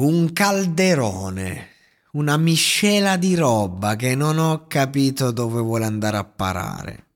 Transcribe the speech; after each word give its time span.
Un 0.00 0.32
calderone 0.32 1.70
una 2.12 2.36
miscela 2.36 3.16
di 3.16 3.34
roba 3.34 3.96
che 3.96 4.14
non 4.14 4.38
ho 4.38 4.68
capito 4.68 5.32
dove 5.32 5.60
vuole 5.60 5.86
andare 5.86 6.16
a 6.16 6.22
parare. 6.22 7.07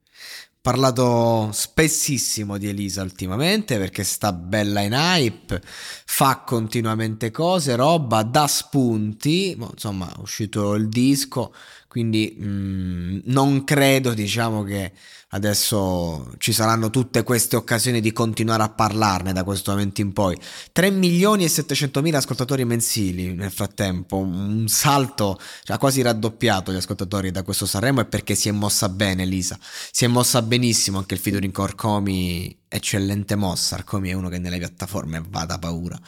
Parlato 0.62 1.50
spessissimo 1.52 2.56
di 2.56 2.68
Elisa 2.68 3.02
ultimamente 3.02 3.78
perché 3.78 4.04
sta 4.04 4.32
bella 4.32 4.80
in 4.82 4.92
hype, 4.92 5.60
fa 5.64 6.44
continuamente 6.46 7.32
cose, 7.32 7.74
roba, 7.74 8.22
dà 8.22 8.46
spunti, 8.46 9.58
insomma 9.58 10.08
è 10.08 10.20
uscito 10.20 10.74
il 10.74 10.88
disco, 10.88 11.52
quindi 11.88 12.36
mh, 12.38 12.46
mm, 12.46 13.18
non 13.24 13.64
credo 13.64 14.14
diciamo 14.14 14.62
che 14.62 14.92
adesso 15.34 16.32
ci 16.38 16.52
saranno 16.52 16.90
tutte 16.90 17.22
queste 17.22 17.56
occasioni 17.56 18.00
di 18.00 18.12
continuare 18.12 18.62
a 18.62 18.68
parlarne 18.68 19.32
da 19.32 19.44
questo 19.44 19.72
momento 19.72 20.00
in 20.00 20.12
poi. 20.12 20.36
3 20.72 20.90
milioni 20.90 21.44
e 21.44 21.48
700 21.48 22.00
mila 22.02 22.18
ascoltatori 22.18 22.64
mensili 22.64 23.34
nel 23.34 23.50
frattempo 23.50 24.16
un 24.16 24.68
salto 24.68 25.38
cioè, 25.64 25.78
quasi 25.78 26.02
raddoppiato 26.02 26.72
gli 26.72 26.76
ascoltatori 26.76 27.30
da 27.30 27.42
questo 27.42 27.66
Sanremo 27.66 28.00
e 28.00 28.04
perché 28.04 28.34
si 28.34 28.48
è 28.48 28.52
mossa 28.52 28.88
bene 28.88 29.24
Lisa 29.24 29.58
si 29.90 30.04
è 30.04 30.08
mossa 30.08 30.42
benissimo 30.58 30.98
anche 30.98 31.14
il 31.14 31.20
featuring 31.20 31.52
Corcomi 31.52 32.64
eccellente 32.68 33.36
mossa 33.36 33.76
Arcomi 33.76 34.10
è 34.10 34.12
uno 34.12 34.28
che 34.28 34.38
nelle 34.38 34.58
piattaforme 34.58 35.22
va 35.28 35.44
da 35.44 35.58
paura 35.58 35.98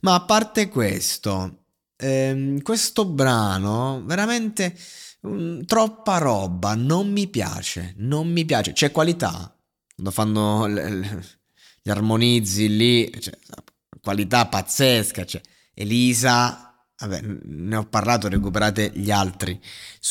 ma 0.00 0.14
a 0.14 0.22
parte 0.22 0.68
questo 0.68 1.64
ehm, 1.96 2.62
questo 2.62 3.04
brano 3.04 4.02
veramente 4.04 4.74
Mm, 5.26 5.62
troppa 5.64 6.16
roba, 6.16 6.74
non 6.74 7.10
mi 7.10 7.28
piace, 7.28 7.92
non 7.98 8.30
mi 8.30 8.44
piace. 8.46 8.72
C'è 8.72 8.90
qualità, 8.90 9.54
quando 9.94 10.10
fanno 10.12 10.66
le, 10.66 10.88
le, 10.90 11.24
gli 11.82 11.90
armonizzi 11.90 12.74
lì, 12.74 13.20
cioè, 13.20 13.36
qualità 14.00 14.46
pazzesca. 14.46 15.24
Cioè, 15.26 15.42
Elisa, 15.74 16.69
vabbè, 17.00 17.20
ne 17.44 17.76
ho 17.76 17.86
parlato, 17.86 18.28
recuperate 18.28 18.92
gli 18.94 19.10
altri, 19.10 19.60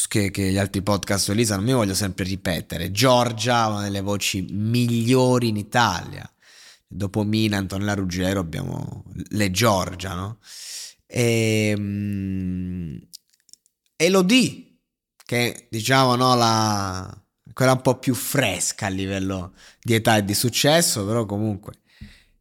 che, 0.08 0.32
che 0.32 0.52
gli 0.52 0.58
altri 0.58 0.82
podcast 0.82 1.26
su 1.26 1.32
Elisa, 1.32 1.56
non 1.56 1.66
mi 1.66 1.74
voglio 1.74 1.94
sempre 1.94 2.26
ripetere. 2.26 2.92
Giorgia, 2.92 3.68
una 3.68 3.84
delle 3.84 4.02
voci 4.02 4.46
migliori 4.50 5.50
in 5.50 5.58
Italia. 5.58 6.30
Dopo 6.88 7.24
Mina, 7.24 7.58
Antonella 7.58 7.94
Ruggero 7.94 8.40
abbiamo 8.40 9.04
le 9.30 9.52
Giorgia, 9.52 10.16
no? 10.16 10.40
E, 11.06 11.74
ehm, 11.76 13.00
Elodie 13.96 14.70
che 15.26 15.68
diciamo 15.70 16.16
no, 16.16 16.34
la, 16.36 17.24
quella 17.54 17.74
un 17.74 17.82
po' 17.82 18.00
più 18.00 18.16
fresca 18.16 18.88
a 18.88 18.90
livello 18.90 19.54
di 19.80 19.94
età 19.94 20.18
e 20.18 20.26
di 20.26 20.34
successo, 20.34 21.06
però 21.06 21.26
comunque 21.26 21.74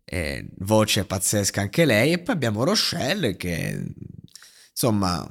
eh, 0.04 0.48
voce 0.60 1.04
pazzesca 1.04 1.60
anche 1.60 1.84
lei. 1.84 2.12
E 2.12 2.18
poi 2.18 2.34
abbiamo 2.34 2.64
Rochelle 2.64 3.36
che 3.36 3.92
insomma 4.78 5.28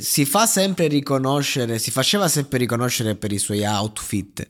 si 0.00 0.24
fa 0.24 0.46
sempre 0.46 0.88
riconoscere, 0.88 1.78
si 1.78 1.90
faceva 1.90 2.28
sempre 2.28 2.58
riconoscere 2.58 3.14
per 3.14 3.30
i 3.30 3.38
suoi 3.38 3.64
outfit 3.64 4.48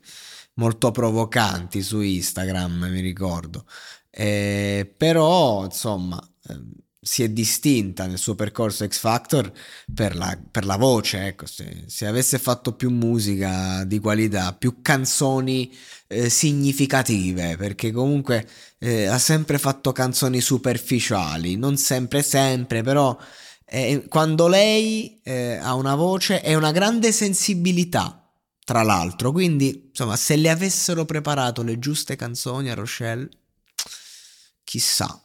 molto 0.54 0.90
provocanti 0.92 1.82
su 1.82 2.00
Instagram, 2.00 2.88
mi 2.90 3.00
ricordo. 3.00 3.66
Eh, 4.10 4.90
però 4.96 5.64
insomma 5.64 6.18
ehm, 6.48 6.72
si 7.00 7.22
è 7.22 7.28
distinta 7.28 8.06
nel 8.06 8.18
suo 8.18 8.34
percorso 8.34 8.86
X 8.86 8.98
Factor 8.98 9.52
per 9.92 10.16
la, 10.16 10.38
per 10.50 10.64
la 10.64 10.76
voce, 10.76 11.26
ecco, 11.26 11.46
se, 11.46 11.84
se, 11.86 12.06
avesse 12.06 12.38
fatto 12.38 12.74
più 12.74 12.90
musica 12.90 13.84
di 13.84 13.98
qualità, 13.98 14.54
più 14.54 14.80
canzoni 14.80 15.72
eh, 16.06 16.28
significative, 16.28 17.56
perché 17.56 17.92
comunque 17.92 18.46
eh, 18.78 19.06
ha 19.06 19.18
sempre 19.18 19.58
fatto 19.58 19.92
canzoni 19.92 20.40
superficiali, 20.40 21.56
non 21.56 21.76
sempre 21.76 22.22
sempre, 22.22 22.82
però 22.82 23.16
eh, 23.70 24.06
quando 24.08 24.48
lei 24.48 25.20
eh, 25.22 25.56
ha 25.56 25.74
una 25.74 25.94
voce 25.94 26.40
è 26.40 26.54
una 26.54 26.72
grande 26.72 27.12
sensibilità, 27.12 28.30
tra 28.64 28.82
l'altro, 28.82 29.32
quindi 29.32 29.88
insomma 29.88 30.16
se 30.16 30.36
le 30.36 30.50
avessero 30.50 31.04
preparato 31.04 31.62
le 31.62 31.78
giuste 31.78 32.16
canzoni 32.16 32.70
a 32.70 32.74
Rochelle, 32.74 33.28
chissà. 34.64 35.22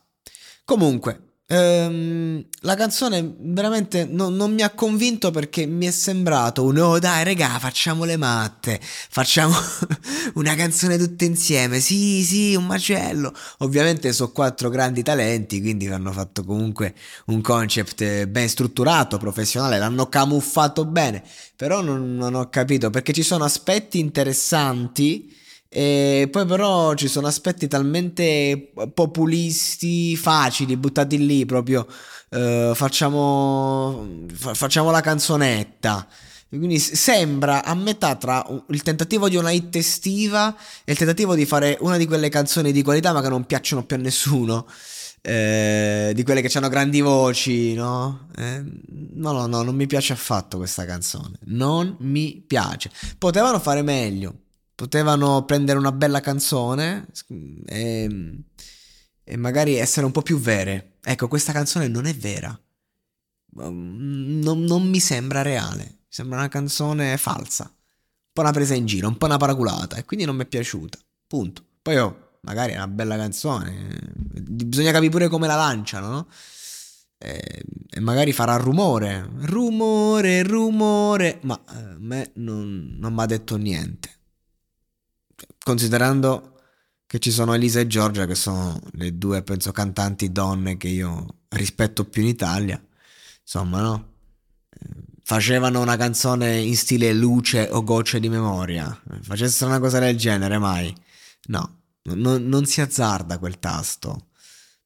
Comunque, 0.66 1.33
Ehm, 1.54 2.44
la 2.62 2.74
canzone 2.74 3.36
veramente 3.38 4.06
non, 4.06 4.36
non, 4.36 4.52
mi 4.56 4.64
ha 4.64 4.72
convinto 4.72 5.30
perché 5.30 5.68
mi 5.68 5.86
è 5.86 5.92
sembrato 5.92 6.64
un 6.64 6.80
oh 6.80 6.98
dai 6.98 7.24
regà 7.24 7.60
facciamo 7.60 8.06
le 8.06 8.18
matte, 8.18 8.80
facciamo 8.82 9.54
una 10.34 10.56
canzone 10.56 10.98
tutte 10.98 11.26
insieme, 11.26 11.80
sì 11.80 12.24
sì 12.24 12.56
un 12.56 12.66
macello, 12.66 13.32
ovviamente 13.60 14.12
sono 14.14 14.32
quattro 14.32 14.70
grandi 14.70 15.04
talenti 15.04 15.62
quindi 15.62 15.86
hanno 15.88 16.12
fatto 16.12 16.44
comunque 16.44 16.96
un 17.26 17.42
concept 17.42 18.26
ben 18.26 18.50
strutturato, 18.50 19.20
professionale, 19.20 19.78
l'hanno 19.78 20.10
camuffato 20.10 20.86
bene, 20.86 21.22
però 21.56 21.82
non, 21.82 22.16
non 22.16 22.34
ho 22.34 22.50
capito 22.50 22.90
perché 22.90 23.14
ci 23.14 23.22
sono 23.22 23.44
aspetti 23.44 24.00
interessanti 24.00 25.42
e 25.76 26.28
poi 26.30 26.46
però 26.46 26.94
ci 26.94 27.08
sono 27.08 27.26
aspetti 27.26 27.68
talmente 27.68 28.72
populisti, 28.94 30.16
facili, 30.16 30.78
buttati 30.78 31.26
lì 31.26 31.48
proprio. 31.48 31.88
Uh, 32.30 32.76
facciamo, 32.76 34.08
fa- 34.32 34.54
facciamo 34.54 34.92
la 34.92 35.02
canzonetta. 35.02 36.08
Quindi 36.48 36.78
sembra 36.78 37.64
a 37.64 37.74
metà 37.74 38.16
tra 38.18 38.46
il 38.70 38.84
tentativo 38.84 39.28
di 39.28 39.36
una 39.36 39.50
hit 39.50 39.76
estiva 39.76 40.56
e 40.84 40.92
il 40.92 40.98
tentativo 41.00 41.34
di 41.34 41.48
fare 41.48 41.76
una 41.80 41.98
di 41.98 42.06
quelle 42.06 42.30
canzoni 42.30 42.72
di 42.72 42.84
qualità 42.84 43.12
ma 43.12 43.24
che 43.24 43.30
non 43.30 43.46
piacciono 43.46 43.84
più 43.84 43.96
a 43.96 44.00
nessuno. 44.00 44.68
Eh, 45.22 46.12
di 46.14 46.22
quelle 46.24 46.42
che 46.42 46.56
hanno 46.56 46.70
grandi 46.70 47.02
voci, 47.02 47.74
no? 47.74 48.28
Eh, 48.38 48.64
no, 49.14 49.32
no, 49.32 49.48
no, 49.48 49.64
non 49.64 49.74
mi 49.74 49.88
piace 49.88 50.14
affatto 50.14 50.58
questa 50.58 50.86
canzone. 50.86 51.40
Non 51.46 51.96
mi 52.02 52.44
piace. 52.46 52.92
Potevano 53.18 53.60
fare 53.60 53.82
meglio 53.82 54.43
potevano 54.76 55.46
prendere 55.46 55.78
una 55.78 55.92
bella 55.92 56.20
canzone 56.20 57.08
e, 57.66 58.44
e, 59.24 59.38
magari 59.38 59.76
essere 59.76 60.06
un 60.06 60.12
po' 60.12 60.22
più 60.22 60.40
vere. 60.40 60.98
Ecco, 61.04 61.28
questa 61.28 61.52
canzone 61.52 61.88
non 61.88 62.06
è 62.06 62.14
vera. 62.16 62.58
Non, 63.56 64.64
non 64.64 64.90
mi 64.90 65.00
sembra 65.00 65.42
reale. 65.42 66.00
Sembra 66.08 66.40
una 66.40 66.48
canzone 66.48 67.18
falsa. 67.18 67.66
Un 67.66 68.32
po' 68.34 68.42
una 68.42 68.52
presa 68.52 68.74
in 68.74 68.86
giro, 68.86 69.08
un 69.08 69.18
po' 69.18 69.26
una 69.26 69.38
paraculata. 69.38 69.98
E 69.98 70.06
quindi 70.06 70.26
non 70.26 70.36
mi 70.36 70.44
è 70.44 70.48
piaciuta. 70.48 70.98
Punto. 71.28 71.64
Poi 71.82 71.98
oh, 71.98 72.38
magari 72.42 72.74
è 72.74 72.76
una 72.76 72.88
bella 72.88 73.16
canzone. 73.16 74.12
Bisogna 74.14 74.92
capire 74.92 75.12
pure 75.12 75.28
come 75.28 75.48
la 75.48 75.56
lanciano, 75.56 76.10
no? 76.10 76.28
E, 77.20 77.64
e 77.90 78.00
magari 78.00 78.34
farà 78.34 78.56
rumore. 78.56 79.30
Rumore, 79.42 80.42
rumore. 80.44 81.40
Ma 81.44 81.62
eh, 81.70 81.78
a 81.78 81.96
me 82.00 82.32
non, 82.36 82.96
non 82.98 83.14
mi 83.14 83.22
ha 83.22 83.26
detto 83.28 83.56
niente 83.58 84.22
considerando 85.64 86.60
che 87.06 87.20
ci 87.20 87.32
sono 87.32 87.54
Elisa 87.54 87.80
e 87.80 87.88
Giorgia, 87.88 88.26
che 88.26 88.36
sono 88.36 88.80
le 88.94 89.18
due, 89.18 89.44
penso, 89.44 89.72
cantanti 89.72 90.32
donne 90.32 90.78
che 90.78 90.88
io 90.88 91.42
rispetto 91.50 92.06
più 92.06 92.24
in 92.24 92.30
Italia, 92.30 92.84
insomma, 93.42 93.82
no? 93.82 94.12
Facevano 95.22 95.80
una 95.80 95.96
canzone 95.96 96.58
in 96.58 96.76
stile 96.76 97.14
luce 97.14 97.70
o 97.72 97.84
gocce 97.84 98.20
di 98.20 98.30
memoria. 98.30 99.00
Facessero 99.22 99.70
una 99.70 99.80
cosa 99.80 100.00
del 100.00 100.18
genere, 100.18 100.58
mai? 100.58 100.94
No, 101.48 101.82
non, 102.04 102.46
non 102.48 102.66
si 102.66 102.82
azzarda 102.82 103.38
quel 103.38 103.60
tasto, 103.60 104.30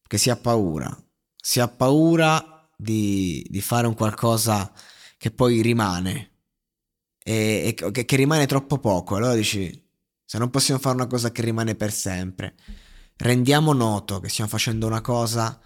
perché 0.01 0.17
si 0.17 0.29
ha 0.29 0.35
paura. 0.35 0.95
Si 1.35 1.59
ha 1.59 1.67
paura 1.67 2.69
di, 2.75 3.45
di 3.49 3.61
fare 3.61 3.87
un 3.87 3.95
qualcosa 3.95 4.71
che 5.17 5.31
poi 5.31 5.61
rimane 5.61 6.31
e, 7.23 7.73
e 7.77 7.91
che, 7.91 8.05
che 8.05 8.15
rimane 8.15 8.45
troppo 8.45 8.77
poco. 8.77 9.15
Allora 9.15 9.33
dici, 9.33 9.86
se 10.27 10.37
non 10.37 10.49
possiamo 10.49 10.77
fare 10.77 10.95
una 10.95 11.07
cosa 11.07 11.31
che 11.31 11.41
rimane 11.41 11.75
per 11.75 11.89
sempre, 11.89 12.55
rendiamo 13.15 13.71
noto 13.71 14.19
che 14.19 14.27
stiamo 14.27 14.49
facendo 14.49 14.85
una 14.85 14.99
cosa 14.99 15.57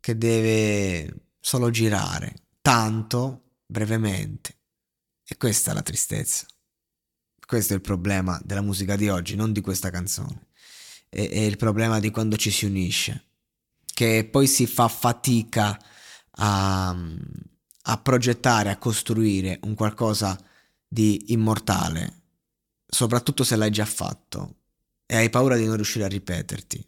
che 0.00 0.18
deve 0.18 1.28
solo 1.38 1.70
girare, 1.70 2.48
tanto, 2.60 3.58
brevemente. 3.64 4.58
E 5.24 5.36
questa 5.36 5.70
è 5.70 5.74
la 5.74 5.82
tristezza. 5.82 6.44
Questo 7.46 7.72
è 7.72 7.76
il 7.76 7.82
problema 7.82 8.40
della 8.42 8.62
musica 8.62 8.96
di 8.96 9.08
oggi, 9.08 9.36
non 9.36 9.52
di 9.52 9.60
questa 9.60 9.90
canzone. 9.90 10.48
È, 11.08 11.28
è 11.28 11.38
il 11.38 11.56
problema 11.56 12.00
di 12.00 12.10
quando 12.10 12.36
ci 12.36 12.50
si 12.50 12.64
unisce, 12.64 13.26
che 13.94 14.28
poi 14.28 14.48
si 14.48 14.66
fa 14.66 14.88
fatica 14.88 15.80
a, 16.32 16.96
a 17.82 17.98
progettare, 17.98 18.70
a 18.70 18.76
costruire 18.76 19.60
un 19.62 19.76
qualcosa 19.76 20.36
di 20.84 21.26
immortale, 21.28 22.23
soprattutto 22.94 23.42
se 23.42 23.56
l'hai 23.56 23.72
già 23.72 23.84
fatto 23.84 24.58
e 25.04 25.16
hai 25.16 25.28
paura 25.28 25.56
di 25.56 25.66
non 25.66 25.74
riuscire 25.74 26.04
a 26.04 26.08
ripeterti. 26.08 26.86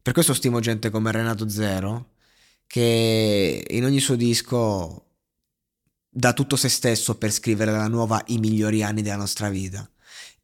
Per 0.00 0.12
questo 0.12 0.34
stimo 0.34 0.60
gente 0.60 0.88
come 0.88 1.10
Renato 1.10 1.48
Zero, 1.48 2.12
che 2.68 3.66
in 3.68 3.84
ogni 3.84 3.98
suo 3.98 4.14
disco 4.14 5.06
dà 6.08 6.32
tutto 6.32 6.54
se 6.54 6.68
stesso 6.68 7.18
per 7.18 7.32
scrivere 7.32 7.72
la 7.72 7.88
nuova 7.88 8.22
I 8.26 8.38
migliori 8.38 8.84
anni 8.84 9.02
della 9.02 9.16
nostra 9.16 9.48
vita. 9.48 9.88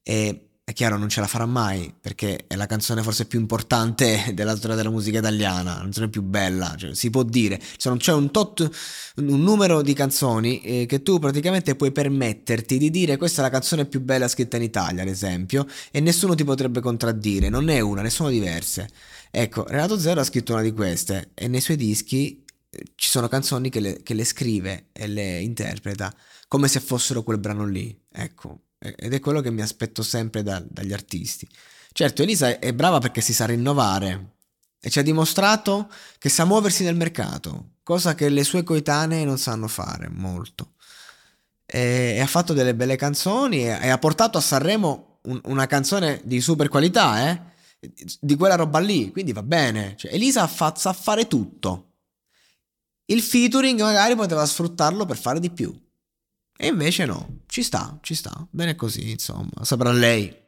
E 0.03 0.48
è 0.69 0.75
chiaro, 0.75 0.99
non 0.99 1.09
ce 1.09 1.21
la 1.21 1.27
farà 1.27 1.47
mai, 1.47 1.95
perché 1.99 2.45
è 2.47 2.55
la 2.55 2.67
canzone 2.67 3.03
forse 3.03 3.25
più 3.25 3.41
importante 3.41 4.33
della 4.37 4.55
storia 4.55 4.77
della 4.77 4.91
musica 4.91 5.17
italiana, 5.17 5.77
la 5.77 5.81
canzone 5.81 6.11
più 6.11 6.21
bella, 6.21 6.75
cioè, 6.77 6.95
si 6.95 7.09
può 7.09 7.23
dire. 7.23 7.59
C'è 7.79 8.13
un 8.13 8.31
tot, 8.31 8.71
un 9.17 9.43
numero 9.43 9.81
di 9.81 9.95
canzoni 9.95 10.61
eh, 10.61 10.85
che 10.85 11.01
tu 11.01 11.19
praticamente 11.19 11.75
puoi 11.75 11.91
permetterti 11.91 12.77
di 12.77 12.91
dire 12.91 13.17
questa 13.17 13.41
è 13.41 13.45
la 13.45 13.51
canzone 13.51 13.87
più 13.87 14.03
bella 14.03 14.29
scritta 14.29 14.59
in 14.59 14.63
Italia, 14.65 15.01
ad 15.01 15.09
esempio, 15.09 15.67
e 15.91 16.01
nessuno 16.01 16.35
ti 16.35 16.45
potrebbe 16.45 16.81
contraddire, 16.81 17.49
non 17.49 17.71
è 17.71 17.81
una, 17.81 18.03
ne 18.03 18.11
sono 18.11 18.29
diverse. 18.29 18.91
Ecco, 19.31 19.65
Renato 19.67 19.99
Zero 19.99 20.21
ha 20.21 20.25
scritto 20.25 20.53
una 20.53 20.61
di 20.61 20.73
queste 20.73 21.31
e 21.33 21.49
nei 21.49 21.63
suoi 21.63 21.79
dischi 21.79 22.45
eh, 22.69 22.83
ci 22.95 23.09
sono 23.09 23.27
canzoni 23.27 23.71
che 23.71 23.81
le, 23.81 24.03
che 24.03 24.13
le 24.13 24.25
scrive 24.25 24.89
e 24.93 25.07
le 25.07 25.41
interpreta 25.41 26.15
come 26.47 26.69
se 26.69 26.81
fossero 26.81 27.23
quel 27.23 27.39
brano 27.39 27.65
lì, 27.65 27.99
ecco 28.13 28.65
ed 28.79 29.13
è 29.13 29.21
quello 29.21 29.41
che 29.41 29.51
mi 29.51 29.63
aspetto 29.63 30.03
sempre 30.03 30.43
da, 30.43 30.63
dagli 30.67 30.93
artisti. 30.93 31.49
Certo, 31.93 32.23
Elisa 32.23 32.59
è 32.59 32.73
brava 32.73 32.99
perché 32.99 33.21
si 33.21 33.33
sa 33.33 33.47
rinnovare 33.47 34.37
e 34.81 34.91
ci 34.91 34.99
ha 34.99 35.03
dimostrato 35.03 35.91
che 36.19 36.29
sa 36.29 36.45
muoversi 36.45 36.85
nel 36.85 36.95
mercato, 36.95 37.71
cosa 37.83 38.15
che 38.15 38.29
le 38.29 38.45
sue 38.45 38.63
coetanee 38.63 39.25
non 39.25 39.39
sanno 39.39 39.67
fare 39.67 40.09
molto. 40.09 40.75
E, 41.67 42.15
e 42.17 42.21
ha 42.21 42.27
fatto 42.27 42.53
delle 42.53 42.75
belle 42.75 42.97
canzoni 42.97 43.67
e, 43.67 43.79
e 43.83 43.89
ha 43.89 43.99
portato 43.99 44.39
a 44.39 44.41
Sanremo 44.41 45.19
un, 45.23 45.41
una 45.45 45.67
canzone 45.67 46.21
di 46.25 46.41
super 46.41 46.69
qualità, 46.69 47.29
eh? 47.29 47.43
di 48.21 48.37
quella 48.37 48.57
roba 48.57 48.79
lì, 48.79 49.11
quindi 49.11 49.33
va 49.33 49.43
bene. 49.43 49.95
Cioè, 49.97 50.13
Elisa 50.13 50.47
fa, 50.47 50.75
sa 50.77 50.93
fare 50.93 51.27
tutto. 51.27 51.85
Il 53.07 53.23
featuring 53.23 53.81
magari 53.81 54.15
poteva 54.15 54.45
sfruttarlo 54.45 55.07
per 55.07 55.17
fare 55.17 55.41
di 55.41 55.51
più. 55.51 55.75
E 56.61 56.67
invece 56.67 57.05
no, 57.05 57.43
ci 57.47 57.63
sta, 57.63 57.97
ci 58.03 58.17
sta, 58.17 58.45
bene 58.51 58.75
così, 58.75 59.11
insomma, 59.11 59.63
saprà 59.63 59.93
lei. 59.93 60.47